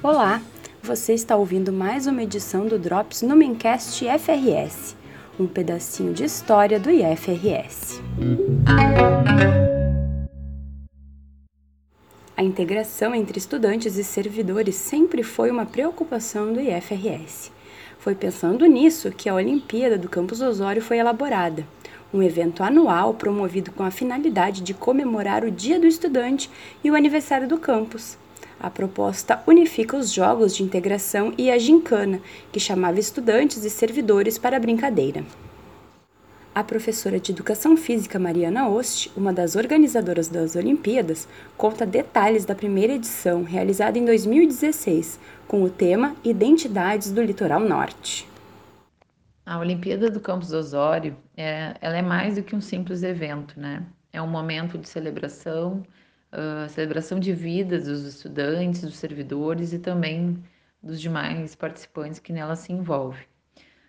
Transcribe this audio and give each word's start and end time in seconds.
Olá, 0.00 0.40
você 0.80 1.14
está 1.14 1.34
ouvindo 1.34 1.72
mais 1.72 2.06
uma 2.06 2.22
edição 2.22 2.68
do 2.68 2.78
Drops 2.78 3.22
Numencast 3.22 4.04
FRS, 4.06 4.94
um 5.36 5.48
pedacinho 5.48 6.12
de 6.12 6.22
história 6.22 6.78
do 6.78 6.92
IFRS. 6.92 8.00
A 12.36 12.42
integração 12.44 13.12
entre 13.12 13.36
estudantes 13.36 13.96
e 13.96 14.04
servidores 14.04 14.76
sempre 14.76 15.24
foi 15.24 15.50
uma 15.50 15.66
preocupação 15.66 16.52
do 16.52 16.60
IFRS. 16.60 17.55
Foi 17.98 18.14
pensando 18.14 18.66
nisso 18.66 19.10
que 19.10 19.28
a 19.28 19.34
Olimpíada 19.34 19.98
do 19.98 20.08
Campus 20.08 20.40
Osório 20.40 20.82
foi 20.82 20.98
elaborada, 20.98 21.66
um 22.12 22.22
evento 22.22 22.62
anual 22.62 23.14
promovido 23.14 23.72
com 23.72 23.82
a 23.82 23.90
finalidade 23.90 24.62
de 24.62 24.72
comemorar 24.72 25.44
o 25.44 25.50
Dia 25.50 25.78
do 25.78 25.86
Estudante 25.86 26.50
e 26.82 26.90
o 26.90 26.94
aniversário 26.94 27.48
do 27.48 27.58
campus. 27.58 28.16
A 28.58 28.70
proposta 28.70 29.42
unifica 29.46 29.96
os 29.96 30.10
jogos 30.10 30.56
de 30.56 30.62
integração 30.62 31.34
e 31.36 31.50
a 31.50 31.58
gincana, 31.58 32.20
que 32.50 32.58
chamava 32.58 32.98
estudantes 32.98 33.64
e 33.64 33.70
servidores 33.70 34.38
para 34.38 34.56
a 34.56 34.60
brincadeira. 34.60 35.24
A 36.56 36.64
professora 36.64 37.20
de 37.20 37.32
Educação 37.32 37.76
Física 37.76 38.18
Mariana 38.18 38.66
Ost, 38.66 39.12
uma 39.14 39.30
das 39.30 39.56
organizadoras 39.56 40.26
das 40.26 40.56
Olimpíadas, 40.56 41.28
conta 41.54 41.84
detalhes 41.84 42.46
da 42.46 42.54
primeira 42.54 42.94
edição, 42.94 43.42
realizada 43.42 43.98
em 43.98 44.06
2016, 44.06 45.20
com 45.46 45.62
o 45.62 45.68
tema 45.68 46.16
Identidades 46.24 47.12
do 47.12 47.20
Litoral 47.20 47.60
Norte. 47.60 48.26
A 49.44 49.58
Olimpíada 49.58 50.10
do 50.10 50.18
Campus 50.18 50.50
Osório, 50.54 51.14
é, 51.36 51.74
ela 51.78 51.98
é 51.98 52.00
mais 52.00 52.36
do 52.36 52.42
que 52.42 52.56
um 52.56 52.60
simples 52.62 53.02
evento, 53.02 53.60
né? 53.60 53.84
É 54.10 54.22
um 54.22 54.26
momento 54.26 54.78
de 54.78 54.88
celebração, 54.88 55.82
uh, 56.32 56.70
celebração 56.70 57.20
de 57.20 57.34
vidas 57.34 57.84
dos 57.84 58.02
estudantes, 58.06 58.80
dos 58.80 58.96
servidores 58.96 59.74
e 59.74 59.78
também 59.78 60.42
dos 60.82 61.02
demais 61.02 61.54
participantes 61.54 62.18
que 62.18 62.32
nela 62.32 62.56
se 62.56 62.72
envolvem. 62.72 63.26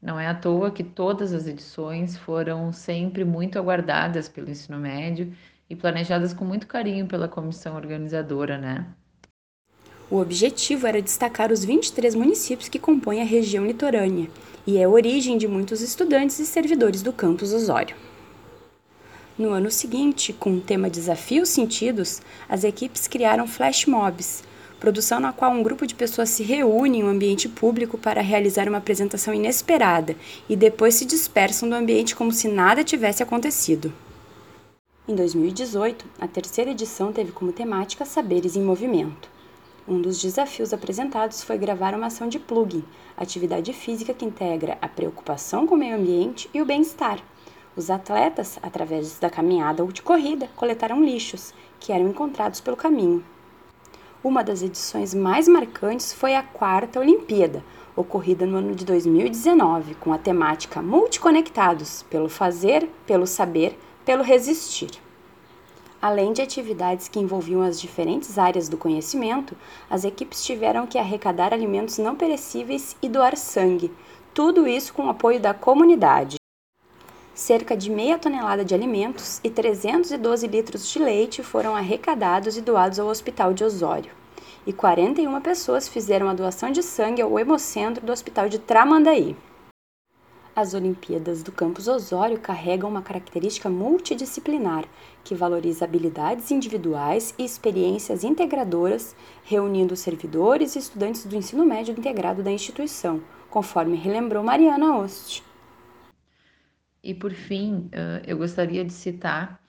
Não 0.00 0.18
é 0.18 0.28
à 0.28 0.34
toa 0.34 0.70
que 0.70 0.84
todas 0.84 1.32
as 1.32 1.46
edições 1.46 2.16
foram 2.16 2.72
sempre 2.72 3.24
muito 3.24 3.58
aguardadas 3.58 4.28
pelo 4.28 4.48
ensino 4.48 4.78
médio 4.78 5.32
e 5.68 5.74
planejadas 5.74 6.32
com 6.32 6.44
muito 6.44 6.68
carinho 6.68 7.06
pela 7.06 7.26
comissão 7.26 7.74
organizadora, 7.74 8.56
né? 8.56 8.86
O 10.10 10.16
objetivo 10.16 10.86
era 10.86 11.02
destacar 11.02 11.52
os 11.52 11.64
23 11.64 12.14
municípios 12.14 12.68
que 12.68 12.78
compõem 12.78 13.20
a 13.20 13.24
região 13.24 13.66
litorânea 13.66 14.30
e 14.66 14.78
é 14.78 14.84
a 14.84 14.88
origem 14.88 15.36
de 15.36 15.46
muitos 15.46 15.82
estudantes 15.82 16.38
e 16.38 16.46
servidores 16.46 17.02
do 17.02 17.12
campus 17.12 17.52
Osório. 17.52 17.96
No 19.36 19.50
ano 19.50 19.70
seguinte, 19.70 20.32
com 20.32 20.54
o 20.54 20.60
tema 20.60 20.88
Desafios 20.88 21.50
Sentidos, 21.50 22.22
as 22.48 22.64
equipes 22.64 23.06
criaram 23.06 23.46
flash 23.46 23.86
mobs, 23.86 24.42
produção 24.78 25.20
na 25.20 25.32
qual 25.32 25.50
um 25.52 25.62
grupo 25.62 25.86
de 25.86 25.94
pessoas 25.94 26.30
se 26.30 26.42
reúne 26.42 26.98
em 26.98 27.04
um 27.04 27.08
ambiente 27.08 27.48
público 27.48 27.98
para 27.98 28.20
realizar 28.20 28.68
uma 28.68 28.78
apresentação 28.78 29.34
inesperada 29.34 30.16
e 30.48 30.56
depois 30.56 30.94
se 30.94 31.04
dispersam 31.04 31.68
do 31.68 31.74
ambiente 31.74 32.14
como 32.14 32.32
se 32.32 32.48
nada 32.48 32.84
tivesse 32.84 33.22
acontecido. 33.22 33.92
Em 35.06 35.14
2018, 35.14 36.04
a 36.20 36.28
terceira 36.28 36.70
edição 36.70 37.12
teve 37.12 37.32
como 37.32 37.52
temática 37.52 38.04
Saberes 38.04 38.56
em 38.56 38.62
Movimento. 38.62 39.30
Um 39.86 40.02
dos 40.02 40.20
desafios 40.20 40.74
apresentados 40.74 41.42
foi 41.42 41.56
gravar 41.56 41.94
uma 41.94 42.08
ação 42.08 42.28
de 42.28 42.38
plugin, 42.38 42.84
atividade 43.16 43.72
física 43.72 44.12
que 44.12 44.26
integra 44.26 44.76
a 44.82 44.86
preocupação 44.86 45.66
com 45.66 45.74
o 45.74 45.78
meio 45.78 45.96
ambiente 45.96 46.50
e 46.52 46.60
o 46.60 46.66
bem-estar. 46.66 47.18
Os 47.74 47.90
atletas, 47.90 48.58
através 48.62 49.18
da 49.18 49.30
caminhada 49.30 49.82
ou 49.82 49.90
de 49.90 50.02
corrida, 50.02 50.48
coletaram 50.54 51.02
lixos 51.02 51.54
que 51.80 51.90
eram 51.90 52.08
encontrados 52.08 52.60
pelo 52.60 52.76
caminho. 52.76 53.24
Uma 54.22 54.42
das 54.42 54.62
edições 54.62 55.14
mais 55.14 55.46
marcantes 55.46 56.12
foi 56.12 56.34
a 56.34 56.42
quarta 56.42 56.98
Olimpíada, 56.98 57.62
ocorrida 57.94 58.44
no 58.44 58.56
ano 58.56 58.74
de 58.74 58.84
2019, 58.84 59.94
com 59.94 60.12
a 60.12 60.18
temática 60.18 60.82
Multiconectados 60.82 62.02
pelo 62.10 62.28
fazer, 62.28 62.90
pelo 63.06 63.28
saber, 63.28 63.78
pelo 64.04 64.24
resistir. 64.24 64.90
Além 66.02 66.32
de 66.32 66.42
atividades 66.42 67.06
que 67.06 67.20
envolviam 67.20 67.62
as 67.62 67.80
diferentes 67.80 68.36
áreas 68.38 68.68
do 68.68 68.76
conhecimento, 68.76 69.56
as 69.88 70.02
equipes 70.02 70.44
tiveram 70.44 70.84
que 70.84 70.98
arrecadar 70.98 71.54
alimentos 71.54 71.96
não 71.98 72.16
perecíveis 72.16 72.96
e 73.00 73.08
doar 73.08 73.36
sangue, 73.36 73.92
tudo 74.34 74.66
isso 74.66 74.92
com 74.92 75.06
o 75.06 75.10
apoio 75.10 75.38
da 75.38 75.54
comunidade. 75.54 76.37
Cerca 77.38 77.76
de 77.76 77.88
meia 77.88 78.18
tonelada 78.18 78.64
de 78.64 78.74
alimentos 78.74 79.40
e 79.44 79.48
312 79.48 80.44
litros 80.48 80.90
de 80.90 80.98
leite 80.98 81.40
foram 81.40 81.76
arrecadados 81.76 82.56
e 82.56 82.60
doados 82.60 82.98
ao 82.98 83.06
Hospital 83.06 83.54
de 83.54 83.62
Osório. 83.62 84.10
E 84.66 84.72
41 84.72 85.40
pessoas 85.40 85.88
fizeram 85.88 86.28
a 86.28 86.34
doação 86.34 86.72
de 86.72 86.82
sangue 86.82 87.22
ao 87.22 87.38
Hemocentro 87.38 88.04
do 88.04 88.10
Hospital 88.10 88.48
de 88.48 88.58
Tramandaí. 88.58 89.36
As 90.54 90.74
Olimpíadas 90.74 91.44
do 91.44 91.52
Campus 91.52 91.86
Osório 91.86 92.40
carregam 92.40 92.90
uma 92.90 93.02
característica 93.02 93.70
multidisciplinar 93.70 94.84
que 95.22 95.36
valoriza 95.36 95.84
habilidades 95.84 96.50
individuais 96.50 97.32
e 97.38 97.44
experiências 97.44 98.24
integradoras, 98.24 99.14
reunindo 99.44 99.94
servidores 99.94 100.74
e 100.74 100.80
estudantes 100.80 101.24
do 101.24 101.36
ensino 101.36 101.64
médio 101.64 101.94
integrado 101.96 102.42
da 102.42 102.50
instituição, 102.50 103.22
conforme 103.48 103.96
relembrou 103.96 104.42
Mariana 104.42 104.98
Ost. 104.98 105.46
E 107.02 107.14
por 107.14 107.32
fim, 107.32 107.88
eu 108.26 108.36
gostaria 108.36 108.84
de 108.84 108.92
citar 108.92 109.62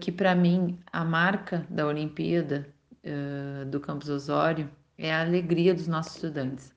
que, 0.00 0.10
para 0.12 0.34
mim, 0.34 0.78
a 0.92 1.04
marca 1.04 1.66
da 1.70 1.86
Olimpíada 1.86 2.66
do 3.70 3.80
Campus 3.80 4.08
Osório 4.08 4.70
é 4.98 5.12
a 5.12 5.20
alegria 5.20 5.74
dos 5.74 5.86
nossos 5.86 6.16
estudantes. 6.16 6.74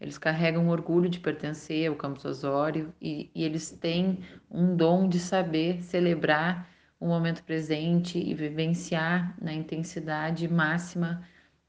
Eles 0.00 0.18
carregam 0.18 0.68
orgulho 0.68 1.08
de 1.08 1.18
pertencer 1.20 1.88
ao 1.88 1.96
Campus 1.96 2.24
Osório 2.24 2.92
e, 3.00 3.30
e 3.34 3.44
eles 3.44 3.70
têm 3.70 4.18
um 4.50 4.76
dom 4.76 5.08
de 5.08 5.18
saber 5.18 5.82
celebrar 5.82 6.68
o 7.00 7.06
momento 7.06 7.42
presente 7.44 8.18
e 8.18 8.34
vivenciar 8.34 9.34
na 9.40 9.52
intensidade 9.52 10.48
máxima 10.48 11.26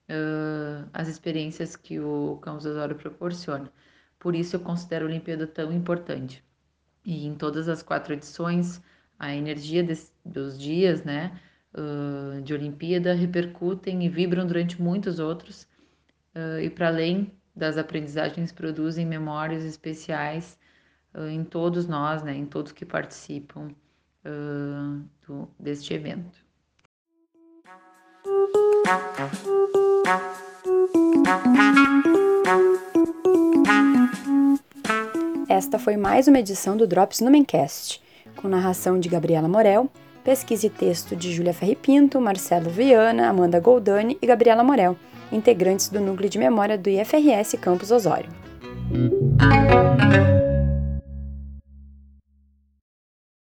uh, 0.09 0.89
as 0.93 1.07
experiências 1.07 1.75
que 1.75 1.99
o 1.99 2.37
Campus 2.41 2.65
Osório 2.65 2.95
proporciona. 2.95 3.71
Por 4.19 4.35
isso 4.35 4.55
eu 4.55 4.59
considero 4.59 5.05
a 5.05 5.09
Olimpíada 5.09 5.45
tão 5.47 5.71
importante. 5.71 6.43
E 7.05 7.27
em 7.27 7.35
todas 7.35 7.69
as 7.69 7.83
quatro 7.83 8.13
edições, 8.13 8.81
a 9.19 9.33
energia 9.33 9.85
dos 10.25 10.57
dias 10.57 11.03
né, 11.03 11.39
uh, 11.73 12.41
de 12.41 12.53
Olimpíada 12.53 13.13
repercutem 13.13 14.03
e 14.03 14.09
vibram 14.09 14.45
durante 14.45 14.81
muitos 14.81 15.19
outros, 15.19 15.67
uh, 16.35 16.59
e 16.59 16.69
para 16.69 16.87
além 16.87 17.31
das 17.55 17.77
aprendizagens, 17.77 18.51
produzem 18.51 19.05
memórias 19.05 19.63
especiais 19.63 20.57
uh, 21.13 21.27
em 21.27 21.43
todos 21.43 21.87
nós, 21.87 22.23
né, 22.23 22.35
em 22.35 22.45
todos 22.45 22.71
que 22.71 22.85
participam 22.85 23.69
do, 25.27 25.47
deste 25.59 25.93
evento. 25.93 26.43
Esta 35.65 35.79
foi 35.79 35.97
mais 35.97 36.27
uma 36.27 36.37
edição 36.37 36.77
do 36.77 36.85
Drops 36.85 37.21
Numencast, 37.21 37.99
com 38.35 38.47
narração 38.47 38.99
de 38.99 39.09
Gabriela 39.09 39.47
Morel, 39.47 39.89
pesquisa 40.23 40.67
e 40.67 40.69
texto 40.69 41.15
de 41.15 41.33
Júlia 41.33 41.55
Ferri 41.55 41.75
Pinto, 41.75 42.21
Marcelo 42.21 42.69
Viana, 42.69 43.29
Amanda 43.29 43.59
Goldani 43.59 44.15
e 44.21 44.27
Gabriela 44.27 44.63
Morel, 44.63 44.95
integrantes 45.31 45.89
do 45.89 45.99
Núcleo 45.99 46.29
de 46.29 46.37
Memória 46.37 46.77
do 46.77 46.87
IFRS 46.87 47.57
Campus 47.57 47.89
Osório. 47.89 48.29